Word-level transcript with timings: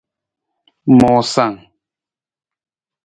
Moosang. 0.97 1.55